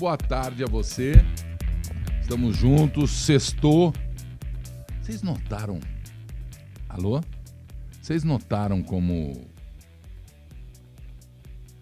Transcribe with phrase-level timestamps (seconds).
[0.00, 1.12] boa tarde a você.
[2.22, 3.92] Estamos juntos, sextou.
[4.98, 5.78] Vocês notaram?
[6.88, 7.20] Alô?
[8.00, 9.46] Vocês notaram como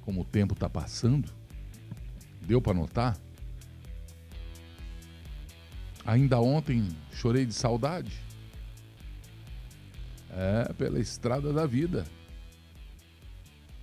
[0.00, 1.32] como o tempo tá passando?
[2.42, 3.16] Deu para notar?
[6.04, 8.20] Ainda ontem chorei de saudade.
[10.32, 12.04] É, pela estrada da vida.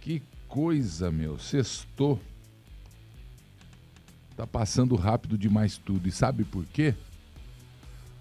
[0.01, 1.39] Que coisa, meu.
[1.39, 2.19] Sextou.
[4.35, 6.07] Tá passando rápido demais tudo.
[6.07, 6.93] E sabe por quê?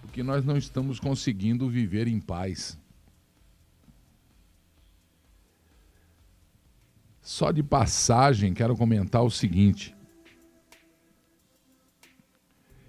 [0.01, 2.79] Porque nós não estamos conseguindo viver em paz.
[7.21, 9.95] Só de passagem, quero comentar o seguinte.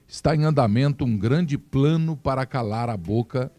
[0.07, 3.51] Está em andamento um grande plano para calar a boca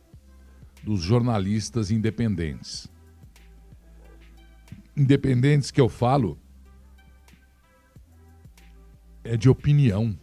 [0.83, 2.89] dos jornalistas independentes.
[4.97, 6.39] Independentes que eu falo
[9.27, 10.19] é de opinião,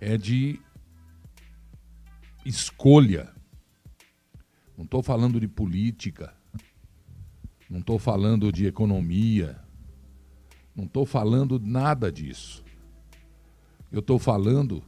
[0.00, 0.60] é de
[2.44, 3.32] escolha.
[4.76, 6.34] Não estou falando de política
[7.74, 9.58] não estou falando de economia.
[10.76, 12.64] Não estou falando nada disso.
[13.90, 14.80] Eu estou falando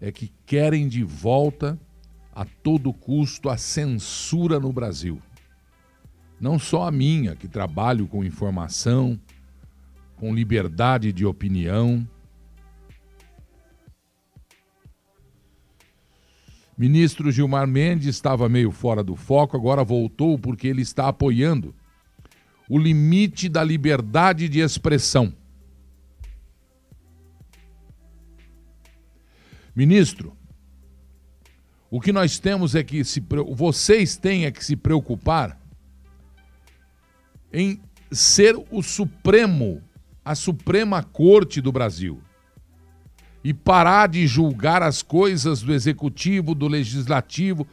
[0.00, 1.78] é que querem de volta
[2.34, 5.20] a todo custo a censura no Brasil.
[6.40, 9.20] Não só a minha, que trabalho com informação,
[10.16, 12.06] com liberdade de opinião.
[16.76, 21.74] Ministro Gilmar Mendes estava meio fora do foco, agora voltou porque ele está apoiando
[22.68, 25.32] o limite da liberdade de expressão.
[29.74, 30.36] Ministro,
[31.90, 33.22] o que nós temos é que se
[33.54, 35.60] vocês têm é que se preocupar
[37.52, 39.82] em ser o supremo,
[40.26, 42.20] a suprema corte do Brasil.
[43.44, 47.64] E parar de julgar as coisas do executivo, do legislativo.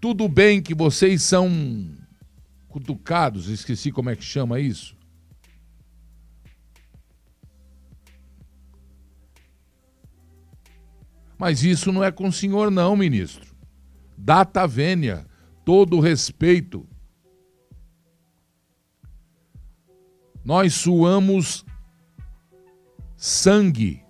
[0.00, 1.94] Tudo bem que vocês são
[2.66, 4.96] cutucados, esqueci como é que chama isso.
[11.36, 13.54] Mas isso não é com o senhor, não, ministro.
[14.16, 15.26] Data vênia,
[15.62, 16.88] todo respeito.
[20.42, 21.67] Nós suamos
[23.18, 24.00] sangue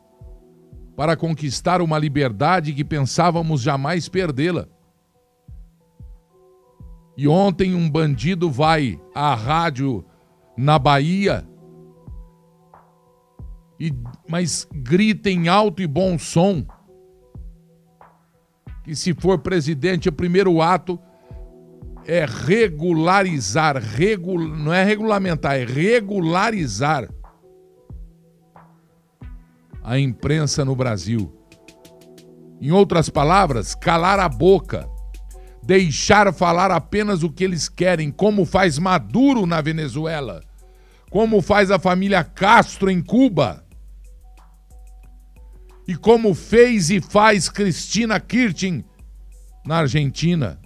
[0.95, 4.69] para conquistar uma liberdade que pensávamos jamais perdê-la.
[7.17, 10.05] E ontem um bandido vai à rádio
[10.57, 11.49] na Bahia,
[13.81, 13.93] e,
[14.29, 16.67] mas grita em alto e bom som
[18.83, 20.99] que se for presidente, o primeiro ato
[22.05, 27.09] é regularizar, regul, não é regulamentar, é regularizar
[29.89, 31.35] a imprensa no Brasil.
[32.61, 34.87] Em outras palavras, calar a boca
[35.63, 40.43] deixar falar apenas o que eles querem, como faz Maduro na Venezuela,
[41.11, 43.67] como faz a família Castro em Cuba,
[45.87, 48.85] e como fez e faz Cristina Kirchner
[49.65, 50.61] na Argentina.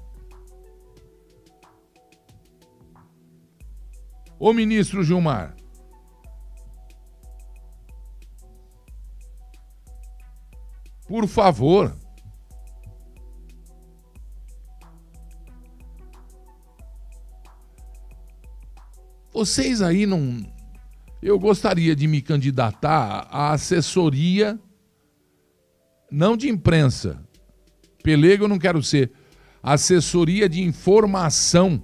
[4.37, 5.55] Ô ministro Gilmar,
[11.12, 11.95] por favor,
[19.34, 20.43] Vocês aí não.
[21.23, 24.59] Eu gostaria de me candidatar à assessoria,
[26.11, 27.23] não de imprensa.
[28.03, 29.12] Pelego eu não quero ser.
[29.62, 31.83] Assessoria de informação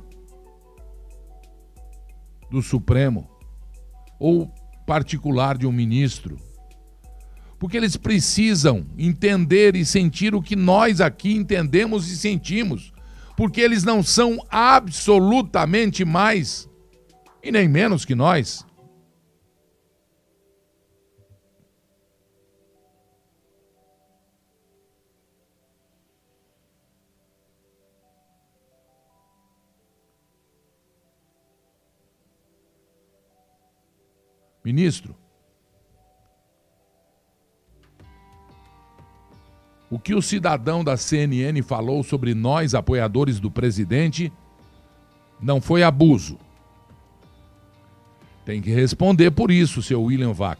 [2.51, 3.29] do Supremo
[4.19, 4.47] ou
[4.87, 6.48] particular de um ministro.
[7.59, 12.93] Porque eles precisam entender e sentir o que nós aqui entendemos e sentimos.
[13.37, 16.69] Porque eles não são absolutamente mais
[17.43, 18.65] e nem menos que nós.
[34.65, 35.18] Ministro,
[39.91, 44.33] o que o cidadão da CNN falou sobre nós, apoiadores do presidente,
[45.41, 46.39] não foi abuso
[48.49, 50.59] tem que responder por isso, seu William Vac.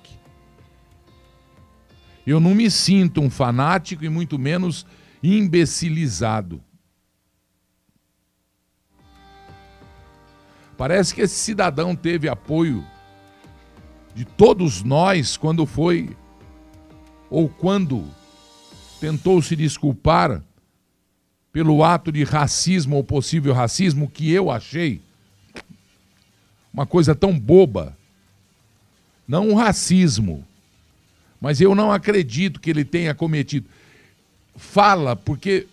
[2.27, 4.85] Eu não me sinto um fanático e muito menos
[5.23, 6.63] imbecilizado.
[10.77, 12.85] Parece que esse cidadão teve apoio
[14.15, 16.15] de todos nós quando foi
[17.31, 18.07] ou quando
[19.01, 20.43] tentou se desculpar
[21.53, 25.01] pelo ato de racismo ou possível racismo que eu achei
[26.73, 27.97] uma coisa tão boba.
[29.27, 30.47] Não um racismo,
[31.41, 33.69] mas eu não acredito que ele tenha cometido.
[34.57, 35.67] Fala, porque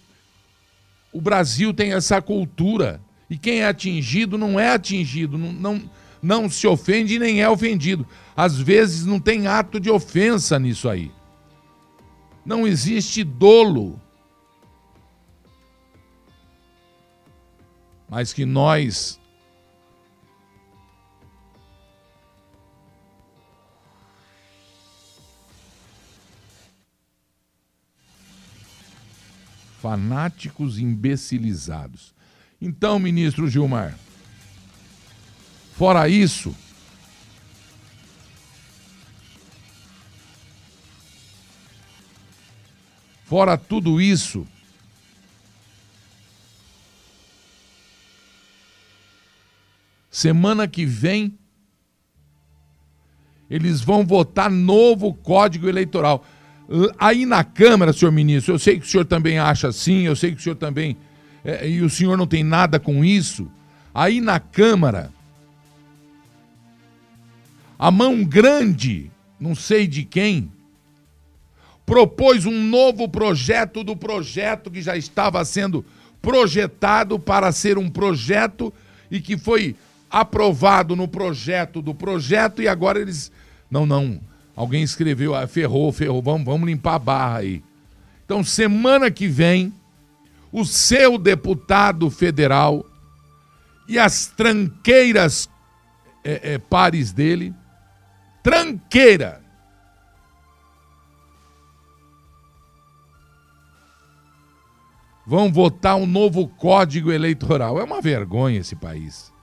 [1.13, 2.99] o Brasil tem essa cultura.
[3.29, 5.89] E quem é atingido não é atingido, não, não,
[6.21, 8.05] não se ofende nem é ofendido.
[8.35, 11.11] Às vezes não tem ato de ofensa nisso aí.
[12.45, 13.99] Não existe dolo.
[18.07, 19.19] Mas que nós
[29.85, 32.13] fanáticos imbecilizados.
[32.59, 33.95] Então, ministro Gilmar,
[35.73, 36.55] fora isso,
[43.25, 44.47] fora tudo isso,
[50.09, 51.37] semana que vem
[53.49, 56.25] eles vão votar novo Código Eleitoral.
[56.97, 60.31] Aí na Câmara, senhor ministro, eu sei que o senhor também acha assim, eu sei
[60.31, 60.97] que o senhor também.
[61.43, 63.49] É, e o senhor não tem nada com isso.
[63.93, 65.11] Aí na Câmara,
[67.77, 70.51] a mão grande, não sei de quem,
[71.85, 75.85] propôs um novo projeto do projeto que já estava sendo
[76.21, 78.73] projetado para ser um projeto
[79.11, 79.75] e que foi
[80.09, 83.31] aprovado no projeto do projeto e agora eles.
[83.69, 84.19] Não, não
[84.55, 87.61] Alguém escreveu, ah, ferrou, ferrou, vamos, vamos limpar a barra aí.
[88.23, 89.73] Então, semana que vem,
[90.51, 92.85] o seu deputado federal
[93.87, 95.49] e as tranqueiras
[96.23, 97.53] é, é, pares dele,
[98.41, 99.41] tranqueira,
[105.25, 107.79] vão votar um novo código eleitoral.
[107.79, 109.33] É uma vergonha esse país.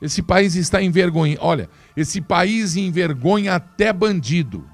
[0.00, 1.40] Esse país está envergonhado.
[1.44, 4.64] Olha, esse país envergonha até bandido.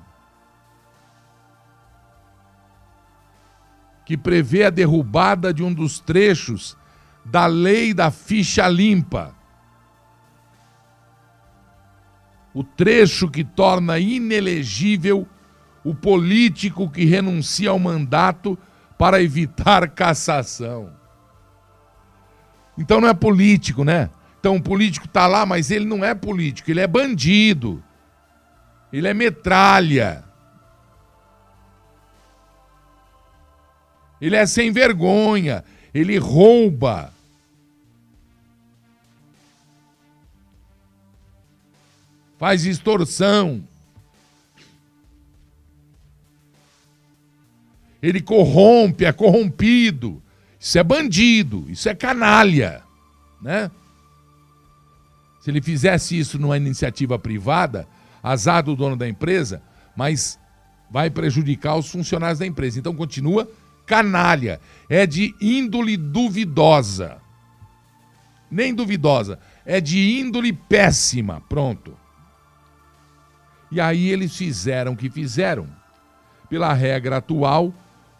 [4.04, 6.76] Que prevê a derrubada de um dos trechos
[7.24, 9.34] da lei da ficha limpa.
[12.52, 15.26] O trecho que torna inelegível
[15.82, 18.58] o político que renuncia ao mandato
[18.98, 20.92] para evitar cassação.
[22.76, 24.10] Então não é político, né?
[24.40, 27.82] Então o político está lá, mas ele não é político, ele é bandido.
[28.92, 30.22] Ele é metralha.
[34.20, 37.12] Ele é sem vergonha, ele rouba.
[42.38, 43.66] Faz extorsão.
[48.04, 50.22] Ele corrompe, é corrompido.
[50.60, 52.82] Isso é bandido, isso é canalha,
[53.40, 53.70] né?
[55.40, 57.88] Se ele fizesse isso numa iniciativa privada,
[58.22, 59.62] azar do dono da empresa,
[59.96, 60.38] mas
[60.90, 62.78] vai prejudicar os funcionários da empresa.
[62.78, 63.50] Então continua
[63.86, 67.16] canalha, é de índole duvidosa.
[68.50, 71.42] Nem duvidosa, é de índole péssima.
[71.48, 71.96] Pronto.
[73.72, 75.66] E aí eles fizeram o que fizeram.
[76.50, 77.72] Pela regra atual,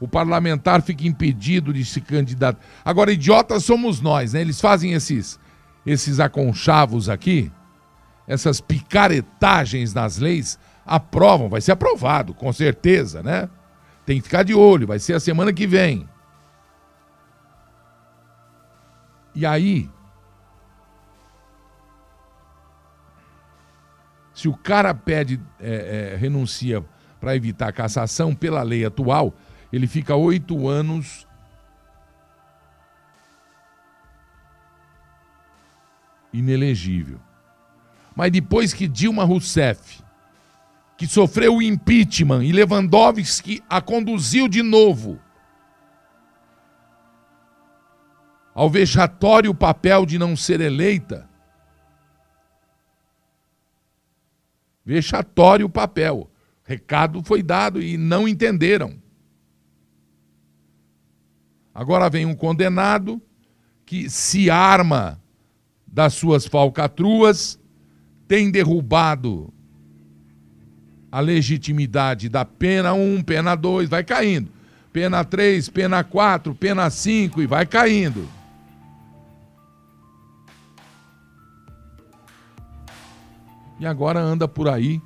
[0.05, 2.61] o parlamentar fica impedido de se candidatar.
[2.85, 4.41] Agora, idiotas somos nós, né?
[4.41, 5.39] Eles fazem esses
[5.87, 7.53] esses aconchavos aqui,
[8.27, 13.51] essas picaretagens nas leis, aprovam, vai ser aprovado, com certeza, né?
[14.07, 16.09] Tem que ficar de olho, vai ser a semana que vem.
[19.35, 19.91] E aí,
[24.33, 26.83] se o cara pede, é, é, renuncia
[27.21, 29.35] para evitar a cassação pela lei atual,
[29.75, 31.27] ele fica oito anos
[36.33, 37.21] inelegível.
[38.15, 40.01] Mas depois que Dilma Rousseff,
[40.97, 45.21] que sofreu o impeachment, e Lewandowski a conduziu de novo
[48.55, 51.29] ao vexatório papel de não ser eleita,
[54.85, 56.31] vexatório papel.
[56.63, 59.03] Recado foi dado e não entenderam.
[61.75, 63.21] Agora vem um condenado
[63.85, 65.21] que se arma
[65.87, 67.59] das suas falcatruas,
[68.29, 69.53] tem derrubado
[71.11, 74.51] a legitimidade da pena 1, pena 2, vai caindo.
[74.93, 78.29] Pena 3, pena 4, pena 5 e vai caindo.
[83.79, 85.03] E agora anda por aí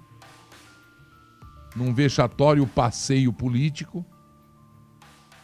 [1.75, 4.05] num vexatório passeio político,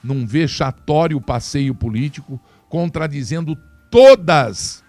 [0.05, 3.57] num vexatório passeio político, contradizendo
[3.91, 4.85] todas,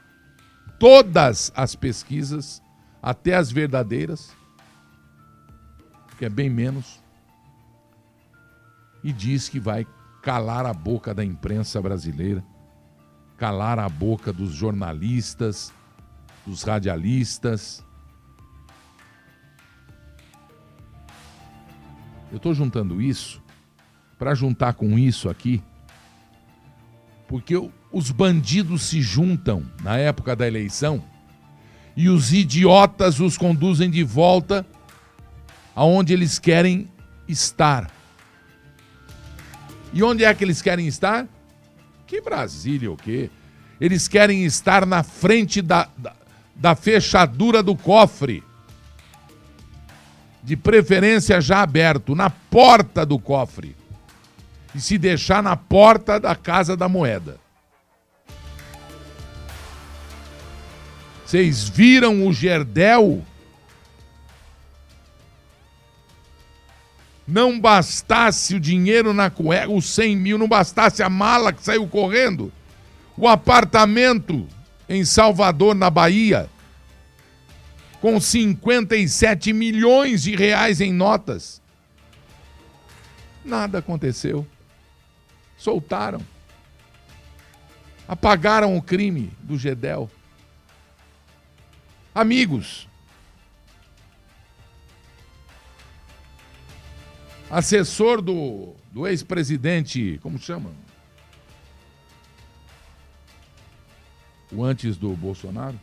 [0.77, 2.61] todas as pesquisas,
[3.01, 4.35] até as verdadeiras,
[6.17, 7.01] que é bem menos,
[9.01, 9.87] e diz que vai
[10.21, 12.43] calar a boca da imprensa brasileira,
[13.37, 15.71] calar a boca dos jornalistas,
[16.45, 17.85] dos radialistas.
[22.31, 23.44] Eu estou juntando isso
[24.17, 25.61] para juntar com isso aqui,
[27.27, 27.55] porque
[27.91, 31.03] os bandidos se juntam na época da eleição
[31.95, 34.65] e os idiotas os conduzem de volta
[35.75, 36.87] aonde eles querem
[37.27, 37.89] estar.
[39.93, 41.27] E onde é que eles querem estar?
[42.05, 43.29] Que Brasília o quê?
[43.79, 46.13] Eles querem estar na frente da, da,
[46.53, 48.43] da fechadura do cofre.
[50.43, 53.75] De preferência já aberto, na porta do cofre.
[54.75, 57.39] E se deixar na porta da Casa da Moeda.
[61.25, 63.23] Vocês viram o Gerdel?
[67.27, 71.87] não bastasse o dinheiro na cueca, os 100 mil, não bastasse a mala que saiu
[71.87, 72.51] correndo,
[73.17, 74.47] o apartamento
[74.87, 76.47] em Salvador, na Bahia,
[77.99, 81.59] com 57 milhões de reais em notas.
[83.43, 84.45] Nada aconteceu.
[85.65, 86.21] Soltaram.
[88.07, 90.11] Apagaram o crime do Gedel.
[92.13, 92.87] Amigos,
[97.49, 100.71] assessor do, do ex-presidente, como chama?
[104.51, 105.79] O antes do Bolsonaro?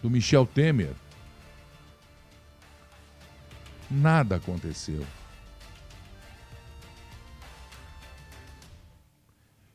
[0.00, 0.94] Do Michel Temer.
[3.90, 5.04] Nada aconteceu.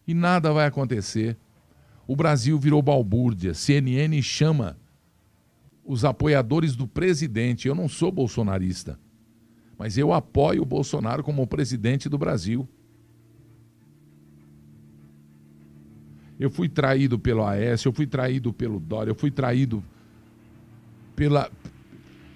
[0.07, 1.37] E nada vai acontecer.
[2.07, 3.53] O Brasil virou balbúrdia.
[3.53, 4.77] CNN chama
[5.85, 7.67] os apoiadores do presidente.
[7.67, 8.99] Eu não sou bolsonarista
[9.77, 12.65] mas eu apoio o Bolsonaro como presidente do Brasil.
[16.39, 19.83] Eu fui traído pelo Aécio, eu fui traído pelo Dória, eu fui traído
[21.15, 21.49] pela,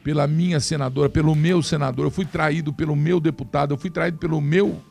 [0.03, 4.17] pela minha senadora, pelo meu senador, eu fui traído pelo meu deputado, eu fui traído
[4.17, 4.81] pelo meu.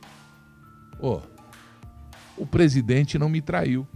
[0.98, 1.20] Oh,
[2.36, 3.86] o presidente não me traiu.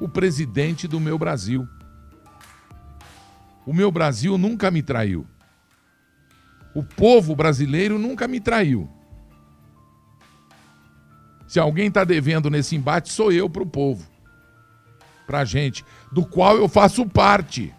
[0.00, 1.66] O presidente do meu Brasil.
[3.66, 5.26] O meu Brasil nunca me traiu.
[6.74, 8.90] O povo brasileiro nunca me traiu.
[11.46, 14.04] Se alguém está devendo nesse embate, sou eu para o povo,
[15.24, 17.72] para a gente, do qual eu faço parte.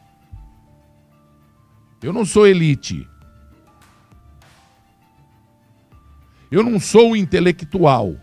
[2.01, 3.07] Eu não sou elite.
[6.51, 8.15] Eu não sou intelectual.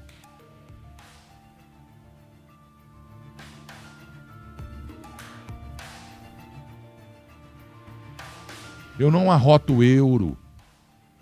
[8.98, 10.38] Eu não arroto euro.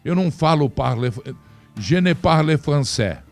[0.05, 1.11] Eu não falo parle,
[1.77, 3.30] je ne parle français.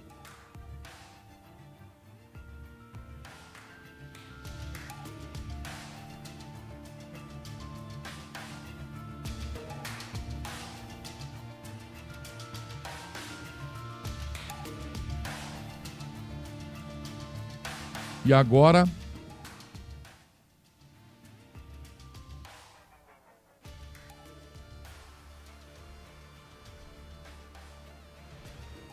[18.29, 18.87] E agora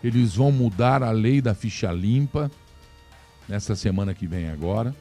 [0.01, 2.51] Eles vão mudar a lei da ficha limpa
[3.49, 4.95] nessa semana que vem agora.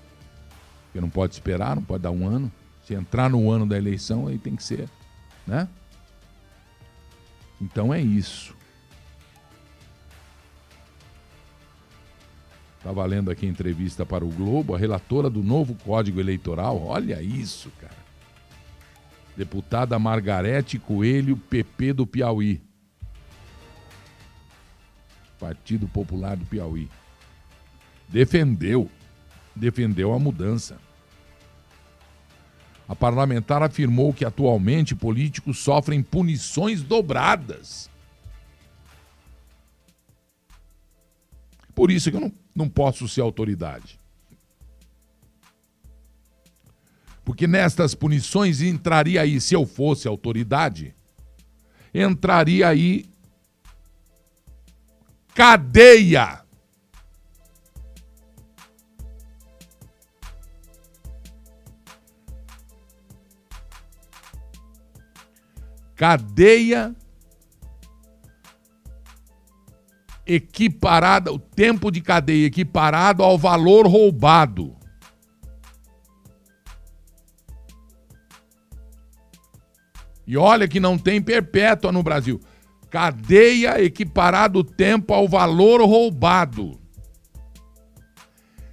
[0.87, 2.51] Porque não pode esperar, não pode dar um ano.
[2.87, 4.89] Se entrar no ano da eleição, aí tem que ser,
[5.47, 5.69] né?
[7.61, 8.57] Então é isso.
[12.85, 16.85] Estava tá lendo aqui entrevista para o Globo, a relatora do novo Código Eleitoral.
[16.85, 17.97] Olha isso, cara.
[19.35, 22.61] Deputada Margarete Coelho, PP do Piauí.
[25.41, 26.91] Partido Popular do Piauí.
[28.07, 28.91] Defendeu,
[29.57, 30.77] defendeu a mudança.
[32.87, 37.89] A parlamentar afirmou que atualmente políticos sofrem punições dobradas.
[41.75, 43.99] Por isso que eu não, não posso ser autoridade.
[47.25, 50.95] Porque nestas punições entraria aí, se eu fosse autoridade,
[51.93, 53.07] entraria aí
[55.35, 56.45] cadeia.
[65.97, 66.95] cadeia
[70.27, 74.77] equiparada, o tempo de cadeia equiparado ao valor roubado.
[80.27, 82.41] E olha que não tem perpétua no Brasil.
[82.91, 86.81] Cadeia equiparado o tempo ao valor roubado.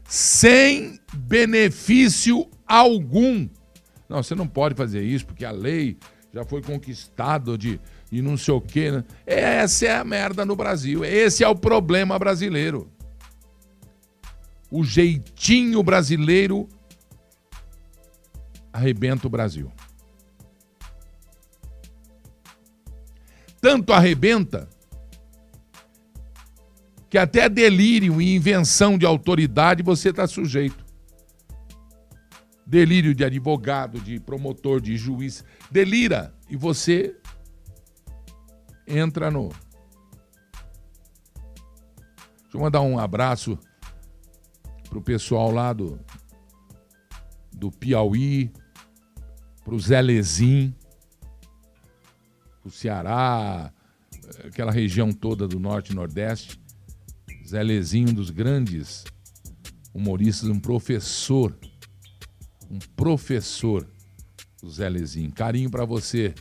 [0.06, 3.50] Sem benefício algum.
[4.08, 5.98] Não, você não pode fazer isso porque a lei
[6.34, 7.80] já foi conquistada de
[8.12, 8.92] e não sei o quê.
[8.92, 9.06] Né?
[9.26, 11.06] Essa é a merda no Brasil.
[11.06, 12.92] Esse é o problema brasileiro.
[14.70, 16.68] O jeitinho brasileiro
[18.74, 19.72] arrebenta o Brasil.
[23.62, 24.68] Tanto arrebenta
[27.10, 30.84] que até delírio e invenção de autoridade você está sujeito.
[32.66, 35.44] Delírio de advogado, de promotor, de juiz.
[35.70, 37.18] Delira e você
[38.92, 39.50] entra no.
[42.44, 43.58] Deixa eu mandar um abraço
[44.90, 46.00] pro pessoal lá do,
[47.54, 48.52] do Piauí,
[49.64, 50.76] pro Zé Lezim,
[52.62, 53.72] pro Ceará,
[54.46, 56.60] aquela região toda do Norte e Nordeste.
[57.48, 59.04] Zé um dos grandes
[59.94, 61.58] humoristas, um professor,
[62.70, 63.88] um professor,
[64.64, 64.90] o Zé.
[65.32, 66.34] Carinho para você,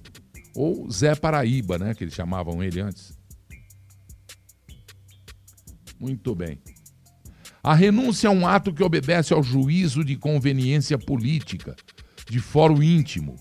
[0.60, 1.94] ou Zé Paraíba, né?
[1.94, 3.18] Que eles chamavam ele antes.
[5.98, 6.58] Muito bem.
[7.62, 11.74] A renúncia é um ato que obedece ao juízo de conveniência política,
[12.28, 13.36] de fórum íntimo,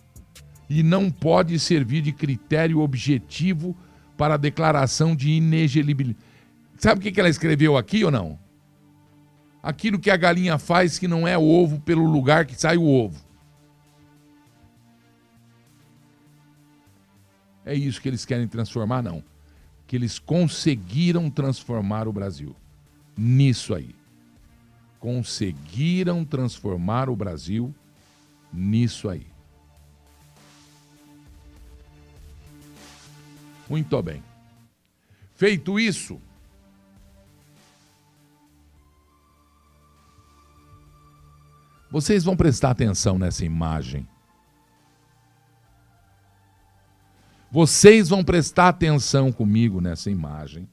[0.69, 3.77] e não pode servir de critério objetivo
[4.17, 6.23] para a declaração de inelegibilidade.
[6.77, 8.39] Sabe o que ela escreveu aqui ou não?
[9.61, 13.28] Aquilo que a galinha faz que não é ovo pelo lugar que sai o ovo.
[17.69, 19.23] É isso que eles querem transformar, não.
[19.85, 22.55] Que eles conseguiram transformar o Brasil.
[23.15, 23.95] Nisso aí.
[24.99, 27.73] Conseguiram transformar o Brasil
[28.51, 29.27] nisso aí.
[33.69, 34.23] Muito bem.
[35.35, 36.19] Feito isso,
[41.89, 44.07] vocês vão prestar atenção nessa imagem.
[47.51, 50.69] Vocês vão prestar atenção comigo nessa imagem.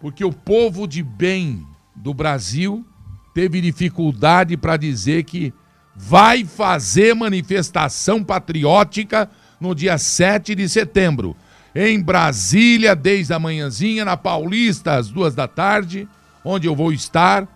[0.00, 2.86] Porque o povo de bem do Brasil
[3.34, 5.52] teve dificuldade para dizer que
[5.94, 9.28] vai fazer manifestação patriótica
[9.58, 11.34] no dia 7 de setembro,
[11.74, 16.06] em Brasília, desde a manhãzinha, na Paulista, às duas da tarde,
[16.44, 17.48] onde eu vou estar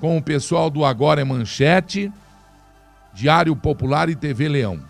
[0.00, 2.10] com o pessoal do Agora é Manchete
[3.12, 4.82] Diário Popular e TV Leão.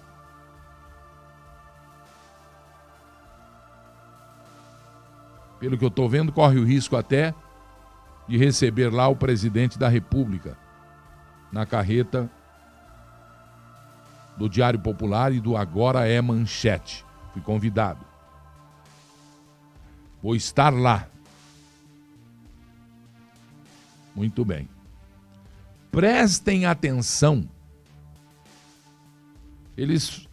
[5.58, 7.34] Pelo que eu estou vendo, corre o risco até
[8.28, 10.56] de receber lá o presidente da República
[11.50, 12.30] na carreta
[14.36, 17.04] do Diário Popular e do Agora é Manchete.
[17.32, 18.04] Fui convidado.
[20.22, 21.08] Vou estar lá.
[24.14, 24.68] Muito bem.
[25.90, 27.48] Prestem atenção
[29.78, 30.26] eles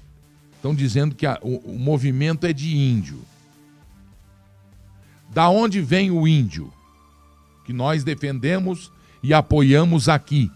[0.55, 3.21] estão dizendo que a, o, o movimento é de índio.
[5.29, 6.73] Da onde vem o índio?
[7.63, 10.51] Que nós defendemos e apoiamos aqui.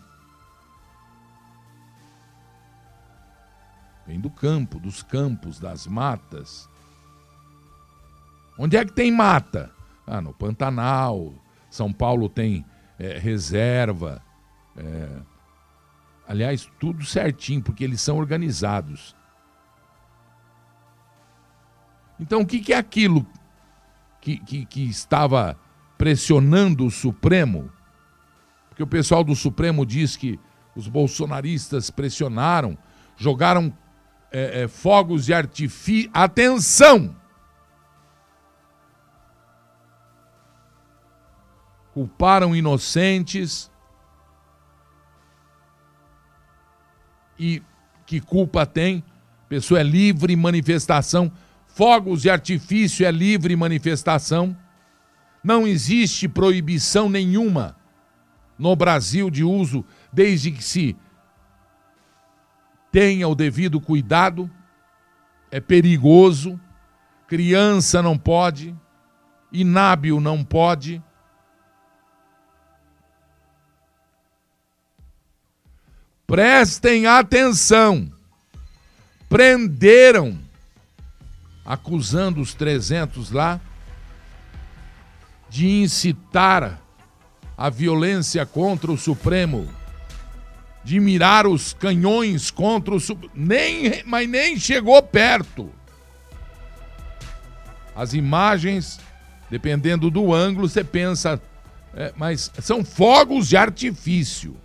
[4.07, 6.67] Vem do campo, dos campos, das matas.
[8.57, 9.71] Onde é que tem mata?
[10.07, 11.31] Ah, no Pantanal.
[11.69, 12.65] São Paulo tem
[12.97, 14.19] é, reserva.
[14.75, 15.09] É,
[16.29, 19.15] Aliás, tudo certinho, porque eles são organizados.
[22.19, 23.25] Então, o que, é aquilo
[24.21, 25.59] que, que, que estava
[25.97, 27.71] pressionando o Supremo?
[28.69, 30.39] Porque o pessoal do Supremo diz que
[30.75, 32.77] os bolsonaristas pressionaram,
[33.17, 33.75] jogaram
[34.31, 36.11] é, é, fogos de artifício.
[36.13, 37.15] Atenção!
[41.91, 43.68] Culparam inocentes
[47.39, 47.63] e
[48.05, 49.03] que culpa tem?
[49.47, 51.31] Pessoa é livre manifestação.
[51.67, 54.55] Fogos de artifício é livre manifestação.
[55.43, 57.77] Não existe proibição nenhuma
[58.57, 60.97] no Brasil de uso, desde que se
[62.91, 64.51] tenha o devido cuidado.
[65.49, 66.59] É perigoso.
[67.27, 68.75] Criança não pode.
[69.51, 71.01] Inábil não pode.
[76.29, 78.07] Prestem atenção.
[79.27, 80.37] Prenderam,
[81.65, 83.59] acusando os 300 lá
[85.49, 86.79] de incitar
[87.57, 89.67] a violência contra o Supremo,
[90.83, 95.71] de mirar os canhões contra o Supremo, nem, mas nem chegou perto.
[97.95, 98.99] As imagens,
[99.49, 101.41] dependendo do ângulo, você pensa,
[101.95, 104.55] é, mas são fogos de artifício.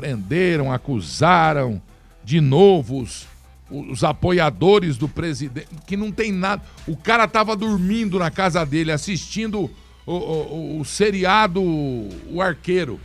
[0.00, 1.82] Prenderam, acusaram
[2.24, 3.26] de novo os,
[3.70, 6.62] os apoiadores do presidente, que não tem nada.
[6.86, 9.70] O cara estava dormindo na casa dele, assistindo
[10.06, 12.98] o, o, o seriado O Arqueiro.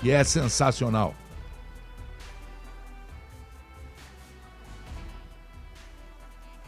[0.00, 1.14] Que é sensacional.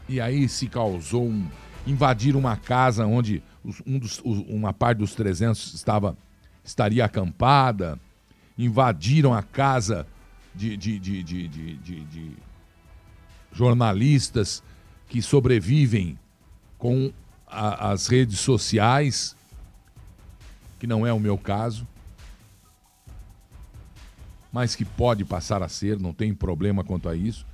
[0.09, 1.49] E aí se causou um.
[1.85, 3.43] Invadir uma casa onde
[3.87, 6.17] um dos, uma parte dos 300 estava,
[6.65, 7.99] estaria acampada.
[8.57, 10.07] Invadiram a casa
[10.55, 12.37] de, de, de, de,
[13.53, 14.63] jornalistas
[15.09, 16.19] que sobrevivem
[16.79, 17.13] com
[17.47, 19.37] a, as redes sociais,
[20.79, 21.87] que não é o meu caso,
[24.53, 27.47] mas que pode passar a ser, não tem problema quanto a isso,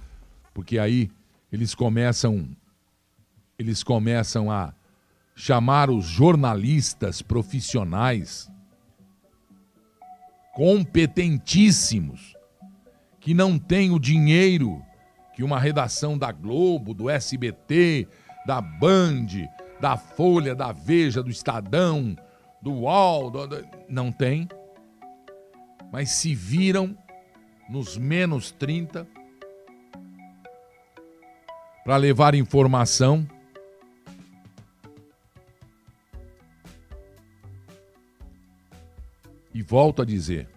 [0.54, 1.10] porque aí
[1.52, 2.48] eles começam
[3.58, 4.72] eles começam a
[5.38, 8.50] chamar os jornalistas profissionais
[10.54, 12.34] competentíssimos
[13.20, 14.82] que não têm o dinheiro
[15.34, 18.08] que uma redação da Globo, do SBT,
[18.46, 19.26] da Band,
[19.78, 22.16] da Folha, da Veja, do Estadão,
[22.62, 24.48] do UOL, do, do, não tem,
[25.92, 26.96] mas se viram
[27.68, 29.06] nos menos 30
[31.84, 33.28] para levar informação
[39.66, 40.48] volto a dizer: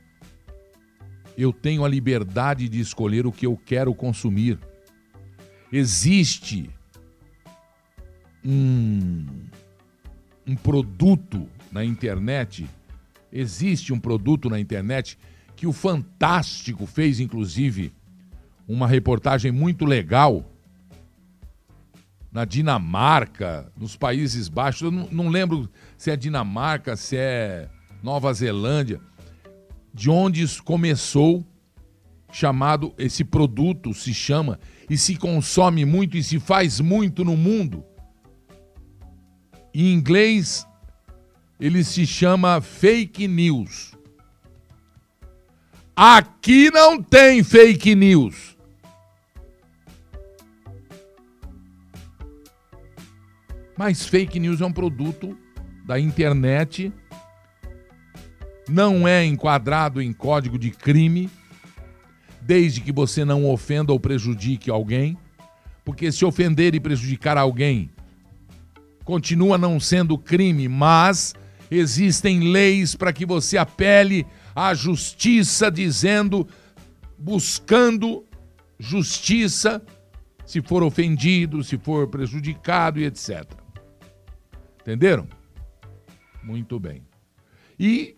[1.38, 4.60] eu tenho a liberdade de escolher o que eu quero consumir.
[5.72, 6.70] Existe
[8.44, 9.26] um,
[10.46, 12.68] um produto na internet,
[13.32, 15.18] existe um produto na internet
[15.56, 17.94] que o Fantástico fez, inclusive,
[18.68, 20.46] uma reportagem muito legal
[22.32, 24.82] na Dinamarca, nos Países Baixos.
[24.84, 27.70] Eu não, não lembro se é Dinamarca, se é
[28.02, 29.02] Nova Zelândia,
[29.94, 31.46] de onde começou
[32.32, 34.60] chamado esse produto se chama
[34.90, 37.84] e se consome muito e se faz muito no mundo.
[39.74, 40.66] Em inglês
[41.60, 43.96] ele se chama fake news.
[45.96, 48.58] Aqui não tem fake news.
[53.78, 55.38] Mas fake news é um produto
[55.86, 56.94] da internet
[58.70, 61.30] não é enquadrado em código de crime,
[62.42, 65.18] desde que você não ofenda ou prejudique alguém,
[65.84, 67.90] porque se ofender e prejudicar alguém
[69.10, 71.34] continua não sendo crime, mas
[71.72, 74.24] existem leis para que você apele
[74.56, 76.48] à justiça dizendo,
[77.18, 78.24] buscando
[78.78, 79.82] justiça
[80.46, 83.46] se for ofendido, se for prejudicado e etc.
[84.80, 85.28] Entenderam?
[86.44, 87.02] Muito bem.
[87.80, 88.16] E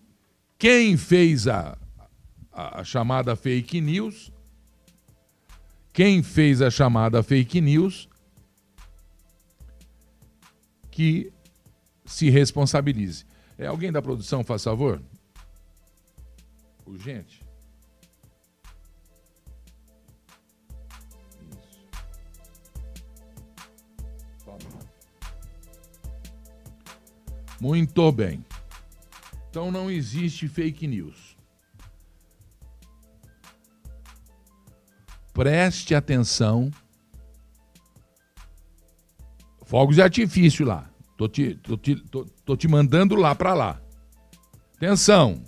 [0.61, 1.75] quem fez a,
[2.53, 4.31] a, chamada fake news?
[5.91, 8.07] Quem fez a chamada fake news?
[10.91, 11.33] Que
[12.05, 13.25] se responsabilize.
[13.57, 15.01] É alguém da produção, faz favor?
[16.85, 17.43] Urgente.
[27.59, 28.45] Muito bem.
[29.51, 31.35] Então não existe fake news.
[35.33, 36.71] Preste atenção.
[39.65, 40.89] Fogos de artifício lá.
[41.17, 43.81] Tô te, tô te, tô, tô te mandando lá para lá.
[44.77, 45.43] Atenção.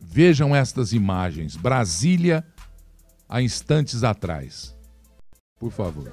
[0.00, 1.56] Vejam estas imagens.
[1.56, 2.42] Brasília,
[3.28, 4.74] há instantes atrás.
[5.58, 6.10] Por favor.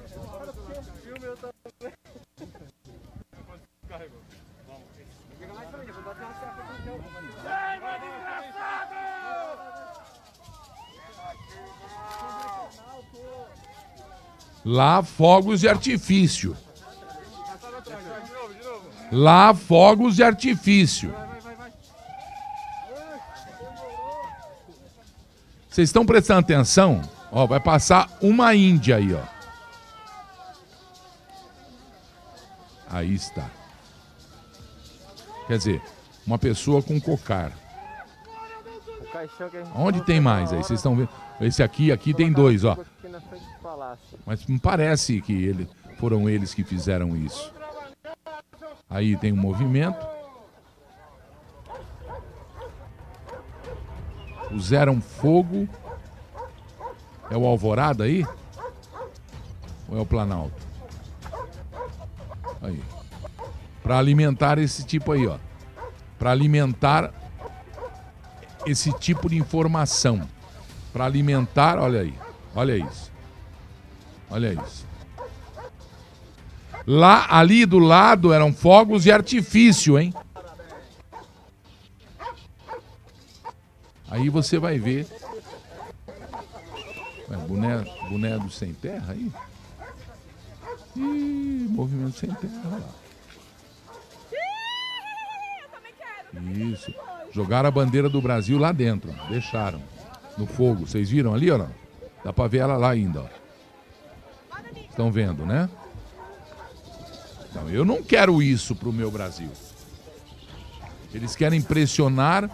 [14.66, 16.58] Lá, fogos de artifício.
[19.12, 21.14] Lá, fogos de artifício.
[25.70, 27.02] Vocês estão prestando atenção?
[27.32, 29.22] Ó, vai passar uma Índia aí, ó.
[32.90, 33.52] Aí está.
[35.48, 35.82] Quer dizer,
[36.26, 37.52] uma pessoa com cocar.
[39.76, 40.64] Onde tem mais aí?
[40.64, 41.10] Vocês estão vendo?
[41.40, 42.78] Esse aqui, aqui tem dois, ó.
[44.26, 47.54] Mas não parece que ele, foram eles que fizeram isso.
[48.90, 50.06] Aí tem um movimento.
[54.50, 55.68] Puseram fogo.
[57.30, 58.26] É o Alvorada aí?
[59.90, 60.62] Ou é o Planalto?
[62.62, 62.82] Aí.
[63.82, 65.38] Para alimentar esse tipo aí, ó.
[66.18, 67.12] Para alimentar
[68.66, 70.28] esse tipo de informação.
[70.92, 72.14] Para alimentar, olha aí.
[72.56, 73.12] Olha isso.
[74.30, 74.86] Olha isso.
[76.88, 80.14] Lá, ali do lado eram fogos de artifício, hein?
[84.08, 85.08] Aí você vai ver.
[87.30, 89.32] Ué, boné, boné do sem terra aí?
[90.96, 93.06] Ih, movimento sem terra lá.
[96.54, 96.94] Isso.
[97.36, 99.14] Jogaram a bandeira do Brasil lá dentro.
[99.28, 99.82] Deixaram.
[100.38, 100.88] No fogo.
[100.88, 101.66] Vocês viram ali, ó?
[102.24, 104.58] Dá pra ver ela lá ainda, ó.
[104.90, 105.70] Estão vendo, né?
[107.50, 109.52] Então, eu não quero isso pro meu Brasil.
[111.14, 112.50] Eles querem pressionar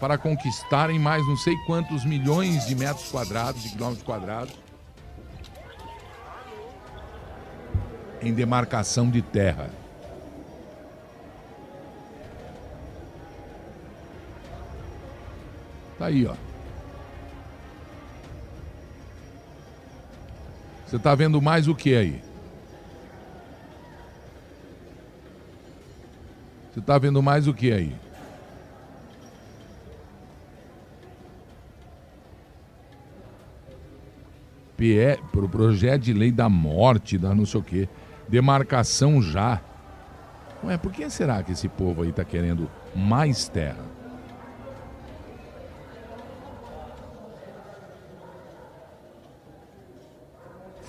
[0.00, 4.54] para conquistarem mais não sei quantos milhões de metros quadrados, de quilômetros quadrados,
[8.20, 9.70] em demarcação de terra.
[15.98, 16.34] Tá aí, ó.
[20.86, 22.22] Você tá vendo mais o que aí?
[26.72, 27.96] Você tá vendo mais o que aí?
[34.76, 37.88] PE, pro projeto de lei da morte, da não sei o quê.
[38.28, 39.60] Demarcação já.
[40.62, 43.95] Ué, por que será que esse povo aí tá querendo mais terra?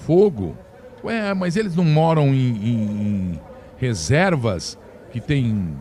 [0.07, 0.57] Fogo?
[1.03, 3.41] Ué, mas eles não moram em, em, em
[3.75, 4.79] reservas
[5.11, 5.77] que tem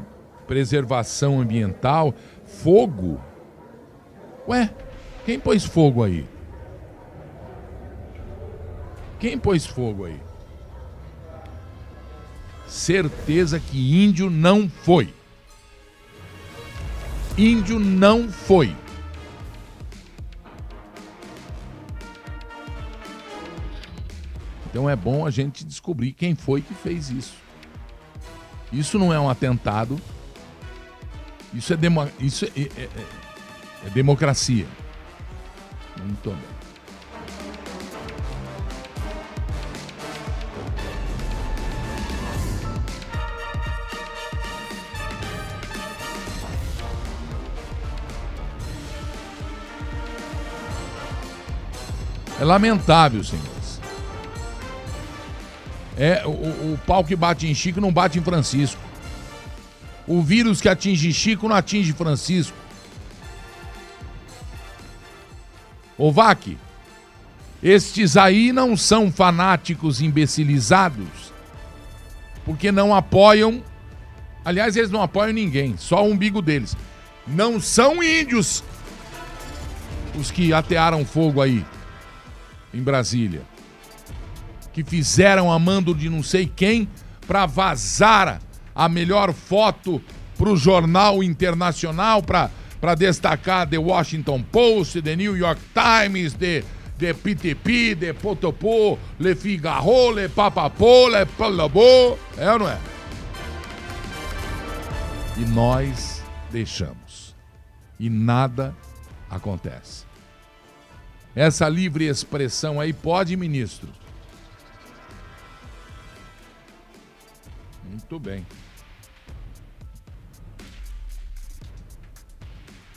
[0.48, 2.12] preservação ambiental?
[2.44, 3.20] Fogo?
[4.48, 4.68] Ué,
[5.24, 6.26] quem pôs fogo aí?
[9.20, 10.20] Quem pôs fogo aí?
[12.66, 15.14] Certeza que índio não foi.
[17.38, 18.74] Índio não foi.
[24.76, 27.32] Então é bom a gente descobrir quem foi que fez isso.
[28.70, 29.98] Isso não é um atentado.
[31.54, 32.90] Isso é, demo, isso é, é, é,
[33.86, 34.66] é democracia.
[35.98, 36.38] Muito bem.
[52.38, 53.55] É lamentável, senhores.
[55.96, 58.80] É, o, o pau que bate em Chico não bate em Francisco.
[60.06, 62.56] O vírus que atinge Chico não atinge Francisco.
[65.98, 66.56] Ô Vac,
[67.62, 71.32] estes aí não são fanáticos imbecilizados,
[72.44, 73.62] porque não apoiam.
[74.44, 76.76] Aliás, eles não apoiam ninguém, só o umbigo deles.
[77.26, 78.62] Não são índios
[80.14, 81.64] os que atearam fogo aí
[82.72, 83.42] em Brasília,
[84.76, 86.86] que fizeram a mando de não sei quem
[87.26, 88.42] para vazar
[88.74, 90.02] a melhor foto
[90.36, 96.62] para o jornal internacional, para destacar The Washington Post, The New York Times, The,
[96.98, 102.18] the PTP, The Potopô, Le Figaro, Le Papapô, Le Palabô.
[102.36, 102.78] É ou não é?
[105.38, 107.34] E nós deixamos.
[107.98, 108.76] E nada
[109.30, 110.04] acontece.
[111.34, 113.88] Essa livre expressão aí pode, ministro?
[117.96, 118.46] Muito bem.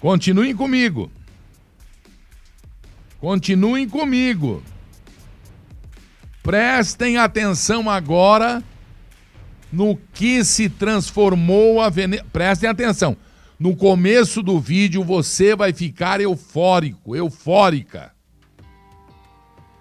[0.02, 1.10] Continuem comigo.
[3.18, 4.62] Continuem comigo.
[6.44, 8.62] Prestem atenção agora
[9.72, 12.30] no que se transformou a Venezuela.
[12.34, 13.16] Prestem atenção.
[13.58, 18.14] No começo do vídeo você vai ficar eufórico, eufórica.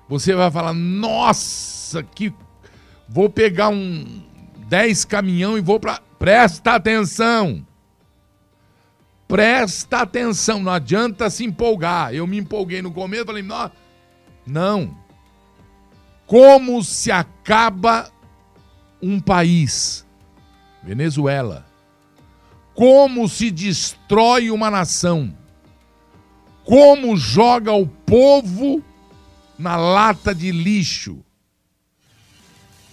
[0.08, 2.32] Você vai falar: "Nossa, que
[3.08, 4.27] vou pegar um
[4.68, 7.64] 10 caminhão e vou para Presta atenção.
[9.28, 12.12] Presta atenção, não adianta se empolgar.
[12.12, 13.72] Eu me empolguei no começo, falei: "Nossa,
[14.46, 14.96] Não.
[16.26, 18.10] Como se acaba
[19.00, 20.06] um país?
[20.82, 21.66] Venezuela.
[22.74, 25.36] Como se destrói uma nação?
[26.64, 28.82] Como joga o povo
[29.58, 31.24] na lata de lixo?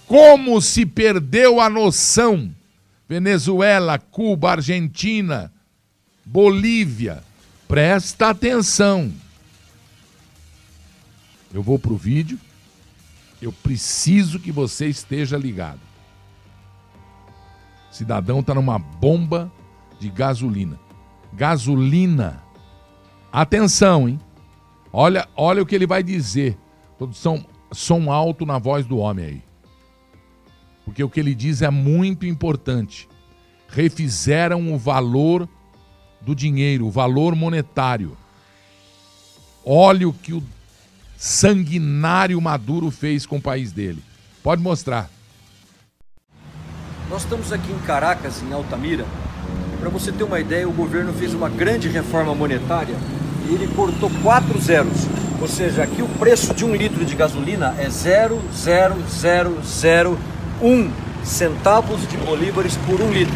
[0.06, 2.54] Como se perdeu a noção?
[3.08, 5.52] Venezuela, Cuba, Argentina,
[6.24, 7.22] Bolívia.
[7.68, 9.12] Presta atenção.
[11.52, 12.38] Eu vou para o vídeo.
[13.40, 15.80] Eu preciso que você esteja ligado.
[17.90, 19.50] Cidadão está numa bomba
[19.98, 20.78] de gasolina.
[21.32, 22.42] Gasolina.
[23.32, 24.20] Atenção, hein?
[24.92, 26.56] Olha, olha o que ele vai dizer.
[26.96, 29.45] Produção, som alto na voz do homem aí.
[30.86, 33.08] Porque o que ele diz é muito importante.
[33.68, 35.46] Refizeram o valor
[36.22, 38.16] do dinheiro, o valor monetário.
[39.64, 40.42] Olha o que o
[41.16, 44.02] sanguinário Maduro fez com o país dele.
[44.42, 45.10] Pode mostrar.
[47.10, 49.04] Nós estamos aqui em Caracas, em Altamira.
[49.80, 52.94] Para você ter uma ideia, o governo fez uma grande reforma monetária
[53.48, 55.06] e ele cortou quatro zeros.
[55.40, 57.90] Ou seja, aqui o preço de um litro de gasolina é
[60.60, 60.90] 0,0001
[61.24, 63.34] centavos de bolívares por um litro.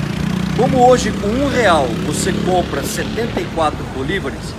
[0.57, 4.55] Como hoje com um real você compra 74 bolívares,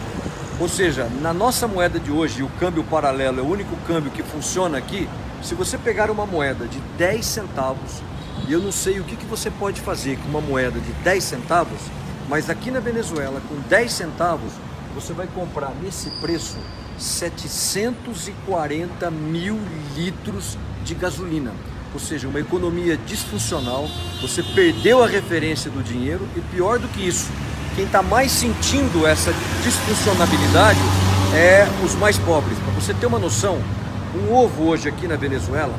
[0.60, 4.21] ou seja, na nossa moeda de hoje, o câmbio paralelo é o único câmbio que
[4.21, 5.10] funciona aqui.
[5.41, 8.04] Se você pegar uma moeda de 10 centavos,
[8.47, 11.24] e eu não sei o que, que você pode fazer com uma moeda de 10
[11.24, 11.80] centavos,
[12.30, 14.54] mas aqui na Venezuela, com 10 centavos,
[14.93, 16.58] você vai comprar nesse preço
[17.00, 19.58] 740 mil
[19.95, 21.52] litros de gasolina.
[21.93, 23.88] Ou seja, uma economia disfuncional,
[24.21, 27.30] você perdeu a referência do dinheiro e pior do que isso,
[27.75, 30.80] quem está mais sentindo essa disfuncionabilidade
[31.34, 32.58] é os mais pobres.
[32.60, 33.62] Para você ter uma noção,
[34.13, 35.73] um ovo hoje aqui na Venezuela,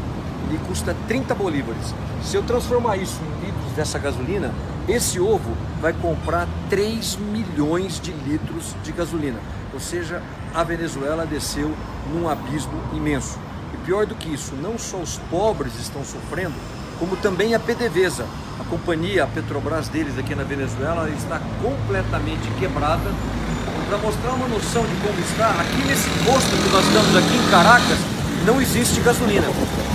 [0.48, 1.94] ele custa 30 bolívares.
[2.22, 4.54] Se eu transformar isso em litros dessa gasolina,
[4.88, 9.38] esse ovo vai comprar 3 milhões de litros de gasolina.
[9.74, 10.22] Ou seja,
[10.54, 11.74] a Venezuela desceu
[12.12, 13.38] num abismo imenso.
[13.84, 16.54] Pior do que isso, não só os pobres estão sofrendo,
[17.00, 18.24] como também a PDVSA,
[18.60, 23.10] a companhia, a Petrobras deles aqui na Venezuela, está completamente quebrada.
[23.88, 27.50] Para mostrar uma noção de como está, aqui nesse posto que nós estamos aqui em
[27.50, 27.98] Caracas,
[28.46, 29.48] não existe gasolina.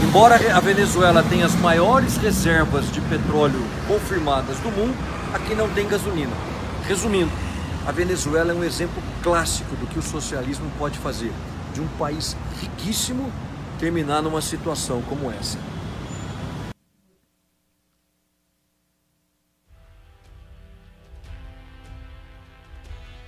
[0.03, 4.95] Embora a Venezuela tenha as maiores reservas de petróleo confirmadas do mundo,
[5.33, 6.31] aqui não tem gasolina.
[6.85, 7.31] Resumindo,
[7.85, 11.31] a Venezuela é um exemplo clássico do que o socialismo pode fazer.
[11.73, 13.31] De um país riquíssimo
[13.77, 15.57] terminar numa situação como essa.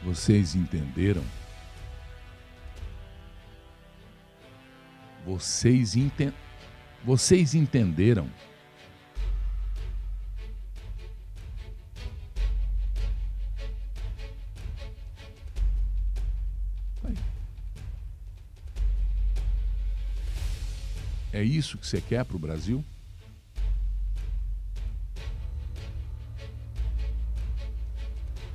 [0.04, 1.24] Vocês entenderam?
[5.26, 6.34] Vocês, enten...
[7.04, 8.28] Vocês entenderam?
[21.32, 22.84] É isso que você quer para o Brasil?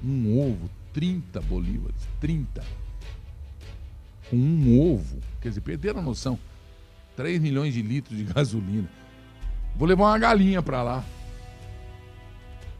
[0.02, 2.08] Um ovo 30 bolívares.
[2.20, 2.64] 30.
[4.30, 5.18] Com um ovo.
[5.40, 6.38] Quer dizer, perderam a noção.
[7.16, 8.88] 3 milhões de litros de gasolina.
[9.76, 11.04] Vou levar uma galinha para lá.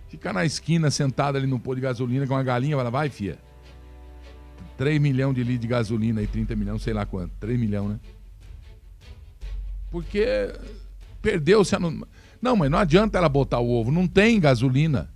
[0.09, 3.11] Ficar na esquina sentado ali no pôr de gasolina com uma galinha, vai lá, vai,
[3.11, 3.37] fia.
[4.78, 7.33] 3 milhões de litros de gasolina e 30 milhões, sei lá quanto.
[7.40, 8.00] 3 milhões, né?
[9.94, 10.52] Porque
[11.22, 11.78] perdeu-se a.
[11.78, 15.09] Não, mas não adianta ela botar o ovo, não tem gasolina.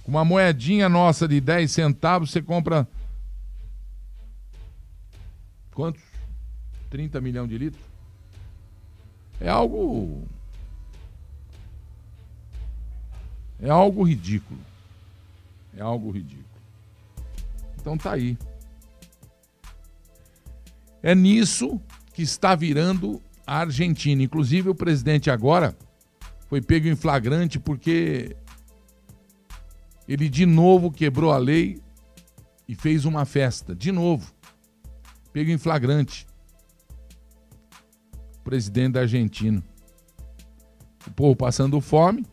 [0.03, 2.87] Com uma moedinha nossa de 10 centavos, você compra.
[5.73, 6.03] Quantos?
[6.91, 7.83] 30 milhões de litros?
[9.41, 10.29] É algo.
[13.59, 14.61] É algo ridículo.
[15.77, 16.47] É algo ridículo.
[17.79, 18.37] Então tá aí.
[21.03, 21.81] É nisso
[22.13, 24.23] que está virando a Argentina.
[24.23, 25.77] Inclusive, o presidente agora
[26.49, 28.37] foi pego em flagrante porque
[30.09, 31.81] ele de novo quebrou a lei
[32.67, 33.75] e fez uma festa.
[33.75, 34.33] De novo.
[35.33, 36.27] Pego em flagrante.
[38.43, 39.63] Presidente da Argentina.
[41.07, 42.25] O povo passando fome.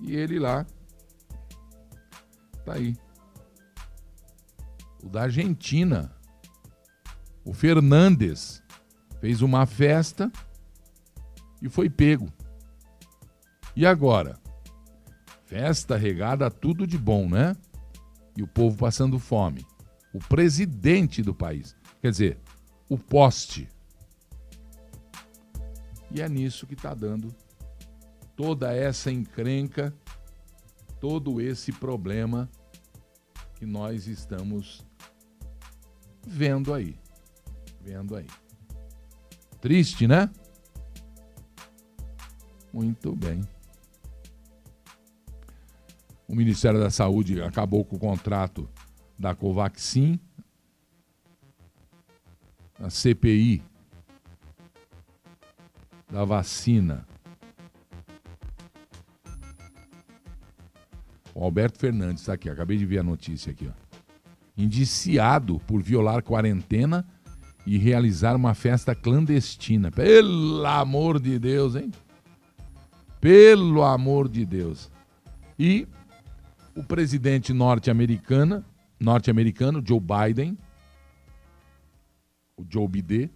[0.00, 0.66] E ele lá.
[2.64, 2.96] Tá aí.
[5.02, 6.14] O da Argentina.
[7.44, 8.62] O Fernandes
[9.20, 10.30] fez uma festa
[11.60, 12.32] e foi pego.
[13.74, 14.38] E agora?
[15.46, 17.56] Festa regada a tudo de bom, né?
[18.36, 19.66] E o povo passando fome.
[20.12, 21.76] O presidente do país.
[22.00, 22.38] Quer dizer,
[22.88, 23.68] o poste.
[26.10, 27.34] E é nisso que está dando
[28.40, 29.94] toda essa encrenca,
[30.98, 32.48] todo esse problema
[33.56, 34.82] que nós estamos
[36.26, 36.96] vendo aí.
[37.82, 38.26] Vendo aí.
[39.60, 40.30] Triste, né?
[42.72, 43.46] Muito bem.
[46.26, 48.66] O Ministério da Saúde acabou com o contrato
[49.18, 50.18] da Covaxin.
[52.78, 53.62] A CPI
[56.10, 57.09] da vacina.
[61.40, 63.66] O Alberto Fernandes está aqui, acabei de ver a notícia aqui.
[63.66, 63.72] Ó.
[64.54, 67.02] Indiciado por violar quarentena
[67.64, 69.90] e realizar uma festa clandestina.
[69.90, 71.90] Pelo amor de Deus, hein?
[73.22, 74.92] Pelo amor de Deus.
[75.58, 75.88] E
[76.76, 78.62] o presidente norte-americano,
[79.00, 80.58] norte-americano Joe Biden,
[82.54, 83.30] o Joe Biden,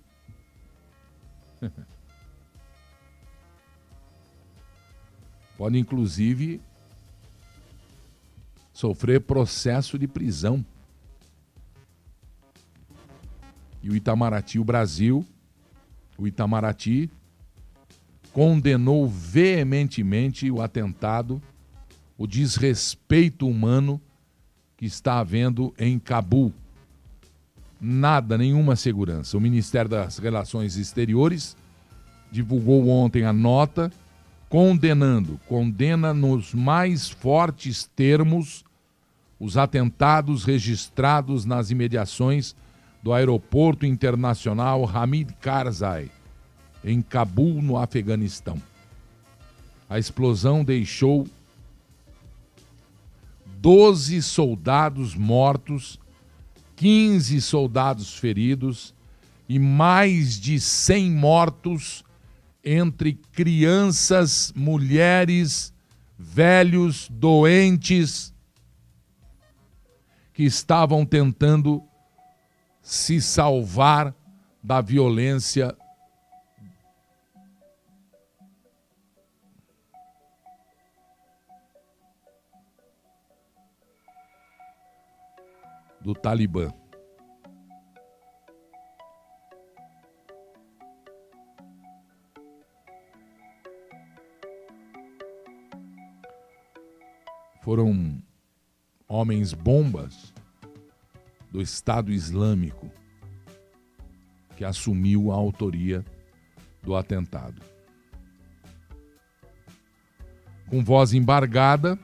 [5.57, 6.61] pode inclusive
[8.75, 10.63] sofrer processo de prisão.
[13.83, 15.25] E o Itamaraty, o Brasil,
[16.19, 17.09] o Itamaraty
[18.33, 21.41] condenou veementemente o atentado
[22.17, 24.01] o desrespeito humano
[24.77, 26.53] que está havendo em Cabul.
[27.81, 29.37] Nada, nenhuma segurança.
[29.37, 31.57] O Ministério das Relações Exteriores
[32.31, 33.93] divulgou ontem a nota
[34.55, 38.65] condenando, condena nos mais fortes termos
[39.37, 42.55] os atentados registrados nas imediações
[43.03, 46.09] do aeroporto internacional Hamid Karzai,
[46.85, 48.63] em Cabul, no Afeganistão.
[49.91, 51.27] A explosão deixou
[53.57, 55.99] 12 soldados mortos,
[56.77, 58.95] 15 soldados feridos
[59.49, 62.04] e mais de 100 mortos
[62.65, 65.73] entre crianças, mulheres,
[66.19, 68.35] velhos, doentes
[70.33, 71.83] que estavam tentando
[72.81, 74.15] se salvar
[74.63, 75.77] da violência
[86.01, 86.84] do Talibã.
[97.65, 98.23] Foram
[99.09, 100.35] homens bombas
[101.51, 102.91] do Estado Islâmico
[104.55, 106.05] que assumiu a autoria
[106.83, 107.63] do atentado.
[110.69, 111.99] Com voz embargada,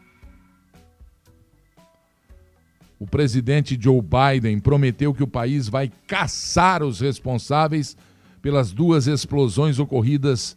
[2.99, 7.99] o presidente Joe Biden prometeu que o país vai caçar os responsáveis
[8.41, 10.57] pelas duas explosões ocorridas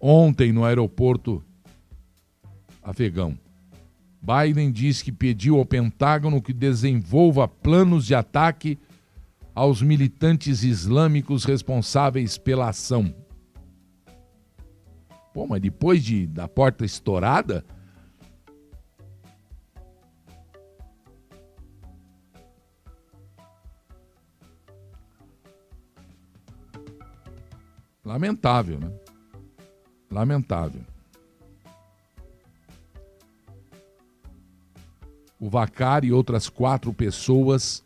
[0.00, 1.44] ontem no aeroporto
[2.82, 3.38] afegão.
[4.22, 8.78] Biden diz que pediu ao Pentágono que desenvolva planos de ataque
[9.54, 13.14] aos militantes islâmicos responsáveis pela ação.
[15.32, 17.64] Pô, mas depois de, da porta estourada,
[28.10, 28.90] Lamentável, né?
[30.10, 30.82] Lamentável.
[35.40, 37.82] O Vacari e outras quatro pessoas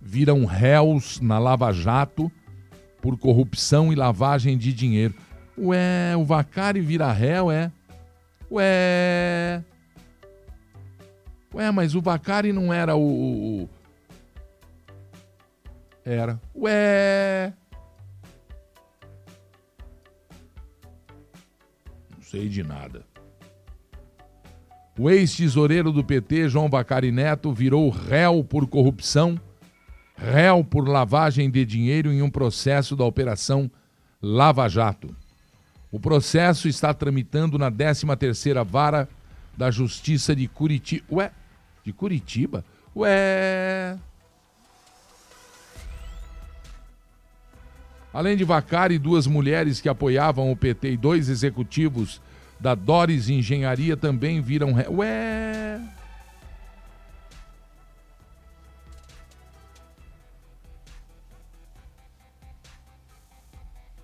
[0.00, 2.30] viram réus na Lava Jato
[3.00, 5.14] por corrupção e lavagem de dinheiro.
[5.56, 7.72] Ué, o Vacari vira réu, é?
[8.50, 9.64] Ué.
[11.54, 13.68] Ué, mas o Vacari não era o.
[16.04, 16.40] Era.
[16.54, 17.54] Ué.
[22.32, 23.04] sei de nada.
[24.98, 29.40] O ex-tesoureiro do PT, João Bacari Neto, virou réu por corrupção,
[30.14, 33.70] réu por lavagem de dinheiro em um processo da Operação
[34.20, 35.14] Lava Jato.
[35.90, 39.08] O processo está tramitando na 13ª Vara
[39.56, 41.04] da Justiça de Curitiba.
[41.10, 41.32] Ué,
[41.82, 42.64] de Curitiba?
[42.94, 43.98] Ué.
[48.12, 52.20] Além de Vacari, duas mulheres que apoiavam o PT e dois executivos
[52.62, 54.72] da Doris Engenharia também viram.
[54.72, 54.86] Re...
[54.86, 55.80] Ué!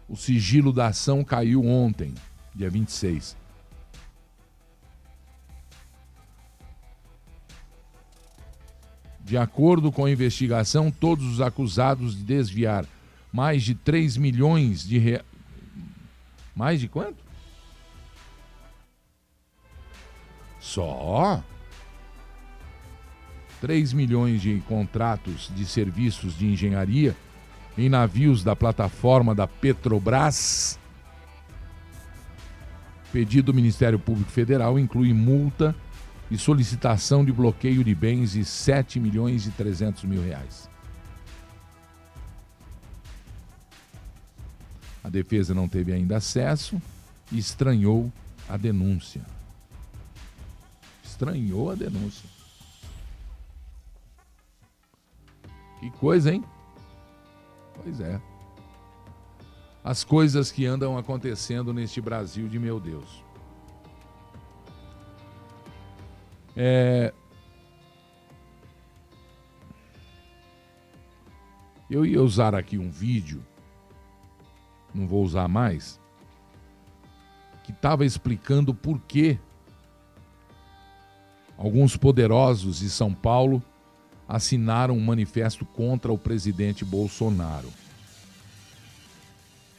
[0.09, 2.13] O sigilo da ação caiu ontem,
[2.53, 3.37] dia 26.
[9.21, 12.85] De acordo com a investigação, todos os acusados de desviar
[13.33, 15.25] mais de 3 milhões de reais.
[16.57, 17.28] Mais de quanto?
[20.69, 21.43] Só?
[23.63, 27.17] 3 milhões de contratos de serviços de engenharia
[27.77, 30.79] em navios da plataforma da Petrobras.
[33.11, 35.75] Pedido do Ministério Público Federal inclui multa
[36.31, 40.69] e solicitação de bloqueio de bens de 7 milhões e 300 mil reais.
[45.03, 46.81] A defesa não teve ainda acesso
[47.33, 48.13] e estranhou
[48.47, 49.38] a denúncia.
[51.19, 52.31] Estranhou a denúncia.
[55.81, 56.45] Que coisa, hein?
[57.75, 58.23] Pois é.
[59.83, 63.25] As coisas que andam acontecendo neste Brasil de meu Deus.
[66.57, 67.13] É...
[71.91, 73.45] Eu ia usar aqui um vídeo,
[74.95, 76.01] não vou usar mais,
[77.65, 79.37] que estava explicando por que
[81.59, 83.61] alguns poderosos de São Paulo
[84.29, 87.71] assinaram um manifesto contra o presidente Bolsonaro.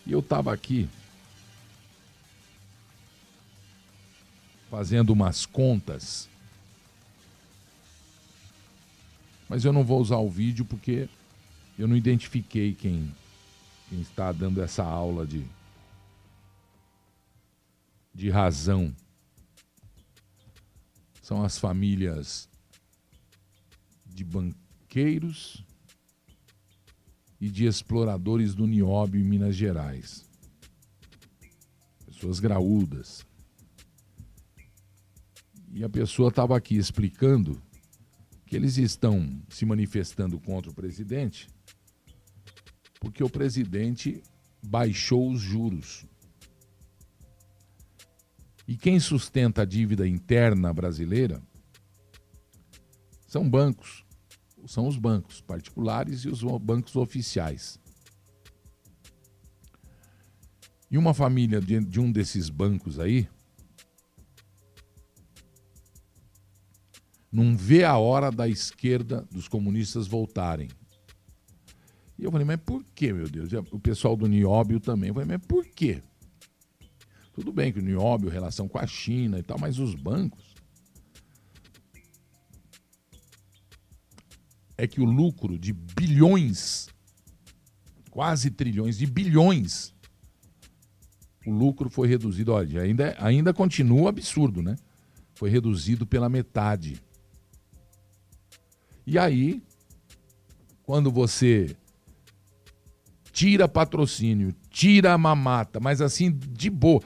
[0.05, 0.89] E eu estava aqui
[4.69, 6.27] fazendo umas contas,
[9.47, 11.07] mas eu não vou usar o vídeo porque
[11.77, 13.15] eu não identifiquei quem,
[13.89, 15.45] quem está dando essa aula de,
[18.13, 18.93] de razão.
[21.29, 22.49] São as famílias
[24.03, 25.63] de banqueiros
[27.39, 30.27] e de exploradores do nióbio em Minas Gerais.
[32.03, 33.23] Pessoas graúdas.
[35.71, 37.61] E a pessoa estava aqui explicando
[38.47, 41.47] que eles estão se manifestando contra o presidente
[42.99, 44.23] porque o presidente
[44.63, 46.07] baixou os juros.
[48.69, 51.41] E quem sustenta a dívida interna brasileira
[53.25, 54.05] são bancos
[54.67, 57.79] são os bancos particulares e os bancos oficiais.
[60.91, 63.27] E uma família de, de um desses bancos aí
[67.31, 70.69] não vê a hora da esquerda, dos comunistas voltarem.
[72.19, 73.49] E eu falei, mas por que, meu Deus?
[73.71, 75.07] O pessoal do Nióbio também.
[75.07, 76.03] Eu falei, mas por quê?
[77.39, 80.53] Tudo bem que o Nióbio, relação com a China e tal, mas os bancos
[84.77, 86.89] é que o lucro de bilhões,
[88.11, 89.95] quase trilhões de bilhões,
[91.45, 92.51] o lucro foi reduzido.
[92.51, 94.75] Olha, ainda, ainda continua absurdo, né?
[95.33, 97.01] Foi reduzido pela metade.
[99.07, 99.63] E aí,
[100.83, 101.73] quando você
[103.31, 107.01] tira patrocínio, tira a mamata, mas assim, de boa,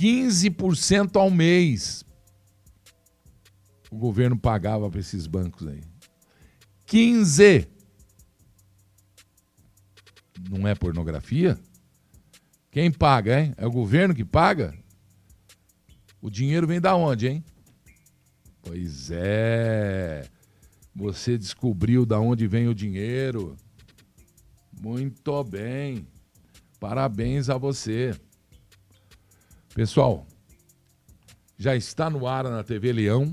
[0.00, 2.06] 15% ao mês
[3.90, 5.82] o governo pagava para esses bancos aí.
[6.86, 7.68] 15.
[10.48, 11.58] Não é pornografia?
[12.70, 13.54] Quem paga, hein?
[13.58, 14.74] É o governo que paga?
[16.22, 17.44] O dinheiro vem da onde, hein?
[18.62, 20.26] Pois é.
[20.94, 23.54] Você descobriu da onde vem o dinheiro.
[24.80, 26.06] Muito bem.
[26.78, 28.18] Parabéns a você.
[29.72, 30.26] Pessoal,
[31.56, 33.32] já está no ar na TV Leão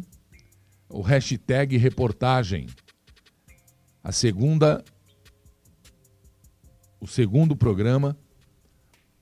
[0.87, 2.67] o hashtag reportagem.
[4.03, 4.85] A segunda
[6.99, 8.15] o segundo programa,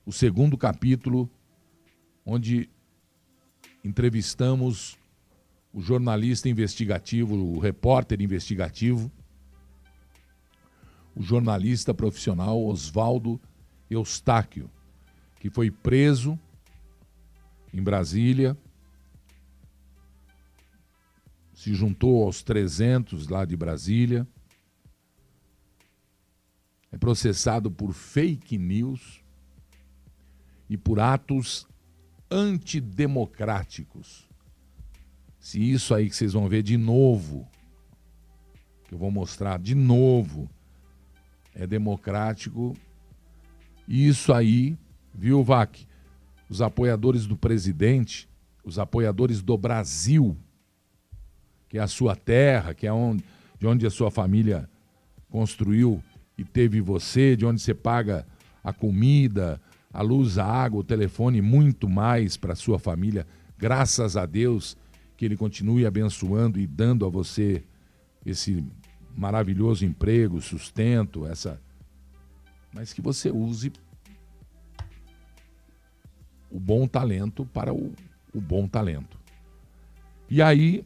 [0.05, 1.29] o segundo capítulo,
[2.25, 2.69] onde
[3.83, 4.97] entrevistamos
[5.71, 9.09] o jornalista investigativo, o repórter investigativo,
[11.15, 13.39] o jornalista profissional Oswaldo
[13.89, 14.69] Eustáquio,
[15.39, 16.37] que foi preso
[17.75, 18.57] em Brasília,
[21.53, 24.27] se juntou aos 300 lá de Brasília,
[26.91, 29.25] é processado por fake news,
[30.69, 31.67] e por atos
[32.29, 34.27] antidemocráticos.
[35.39, 37.47] Se isso aí que vocês vão ver de novo,
[38.87, 40.49] que eu vou mostrar de novo,
[41.53, 42.75] é democrático,
[43.87, 44.75] isso aí,
[45.13, 45.85] viu, Vac?
[46.49, 48.29] Os apoiadores do presidente,
[48.63, 50.37] os apoiadores do Brasil,
[51.69, 53.23] que é a sua terra, que é onde,
[53.59, 54.69] de onde a sua família
[55.29, 56.01] construiu
[56.37, 58.25] e teve você, de onde você paga
[58.63, 59.61] a comida,
[59.93, 63.25] a luz, a água, o telefone, muito mais para a sua família.
[63.57, 64.77] Graças a Deus
[65.15, 67.63] que Ele continue abençoando e dando a você
[68.25, 68.63] esse
[69.15, 71.61] maravilhoso emprego, sustento, essa.
[72.73, 73.71] Mas que você use
[76.55, 77.93] o bom talento para o,
[78.33, 79.19] o bom talento.
[80.29, 80.85] E aí,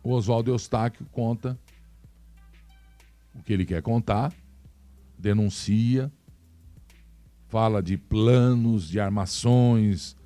[0.00, 1.58] o Oswaldo Eustáquio conta
[3.34, 4.32] o que ele quer contar,
[5.18, 6.12] denuncia,
[7.48, 10.16] fala de planos, de armações.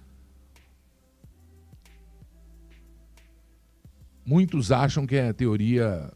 [4.26, 6.12] Muitos acham que é teoria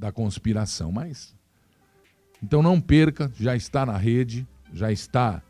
[0.00, 1.36] da conspiração, mas
[2.42, 5.42] então não perca, já está na rede, já está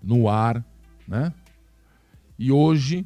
[0.00, 0.64] no ar,
[1.08, 1.34] né?
[2.38, 3.04] E hoje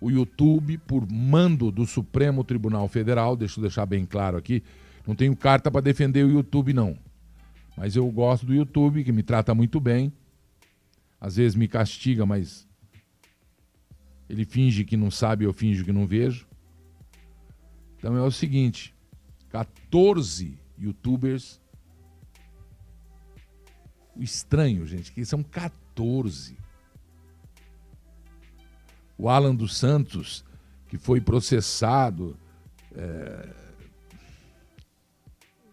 [0.00, 4.60] o YouTube, por mando do Supremo Tribunal Federal, deixa eu deixar bem claro aqui,
[5.06, 6.98] não tenho carta para defender o YouTube, não.
[7.76, 10.12] Mas eu gosto do YouTube, que me trata muito bem.
[11.20, 12.68] Às vezes me castiga, mas
[14.28, 16.46] ele finge que não sabe, eu finjo que não vejo.
[17.96, 18.92] Então é o seguinte:
[19.52, 21.60] 14 youtubers.
[24.16, 26.56] O estranho, gente, que são 14
[29.22, 30.44] o Alan dos Santos,
[30.88, 32.36] que foi processado,
[32.92, 33.48] é,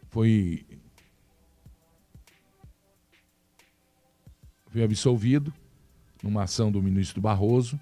[0.10, 0.64] foi,
[4.68, 5.52] foi absolvido
[6.22, 7.80] numa ação do ministro Barroso,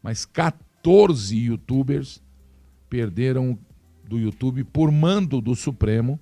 [0.00, 2.22] mas 14 youtubers
[2.88, 3.58] perderam
[4.10, 6.18] do YouTube por mando do Supremo,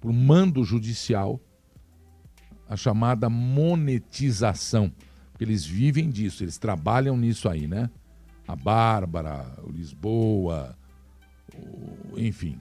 [0.00, 1.40] por mando judicial,
[2.68, 4.92] a chamada monetização.
[5.32, 7.90] Porque eles vivem disso, eles trabalham nisso aí, né?
[8.46, 10.78] A Bárbara, o Lisboa,
[11.52, 12.60] o, enfim,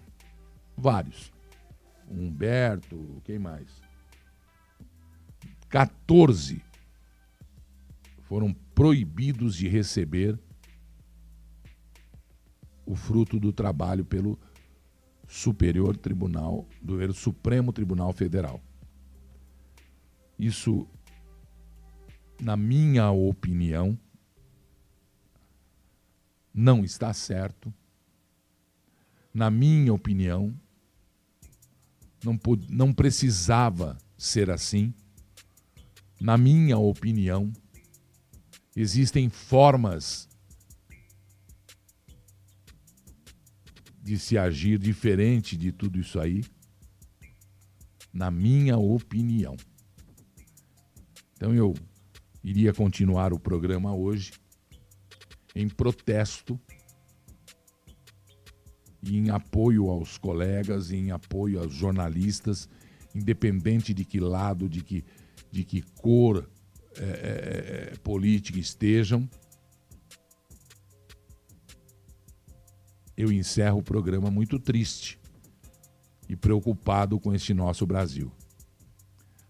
[0.75, 1.31] vários.
[2.09, 3.67] O Humberto, quem mais?
[5.69, 6.59] 14
[8.23, 10.39] foram proibidos de receber
[12.85, 14.39] o fruto do trabalho pelo
[15.27, 18.61] Superior Tribunal, do Supremo Tribunal Federal.
[20.37, 20.87] Isso
[22.43, 23.97] na minha opinião,
[26.53, 27.73] não está certo.
[29.33, 30.53] Na minha opinião,
[32.23, 32.37] não,
[32.69, 34.93] não precisava ser assim.
[36.19, 37.51] Na minha opinião,
[38.75, 40.27] existem formas
[44.03, 46.43] de se agir diferente de tudo isso aí.
[48.11, 49.55] Na minha opinião.
[51.35, 51.73] Então eu
[52.43, 54.33] iria continuar o programa hoje
[55.55, 56.59] em protesto
[59.01, 62.67] e em apoio aos colegas, em apoio aos jornalistas,
[63.15, 65.03] independente de que lado, de que,
[65.51, 66.49] de que cor
[66.97, 69.29] é, é política estejam.
[73.15, 75.19] Eu encerro o programa muito triste
[76.27, 78.31] e preocupado com este nosso Brasil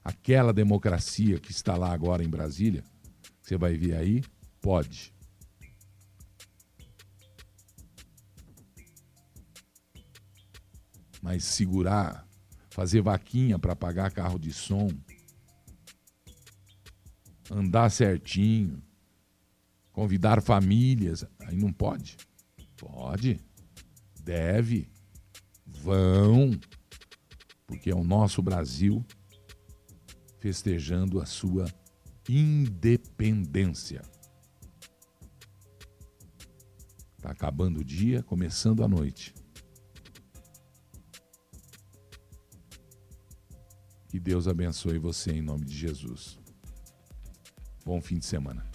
[0.04, 2.84] aquela democracia que está lá agora em Brasília,
[3.42, 4.24] você vai ver aí,
[4.60, 5.14] pode.
[11.22, 12.28] Mas segurar,
[12.70, 14.90] fazer vaquinha para pagar carro de som,
[17.50, 18.84] andar certinho,
[19.94, 22.18] convidar famílias, aí não pode.
[22.76, 23.40] Pode,
[24.24, 24.90] deve,
[25.66, 26.52] vão,
[27.68, 29.06] porque é o nosso Brasil
[30.40, 31.66] festejando a sua
[32.28, 34.02] independência.
[37.18, 39.34] Está acabando o dia, começando a noite.
[44.10, 46.38] Que Deus abençoe você em nome de Jesus.
[47.86, 48.73] Bom fim de semana.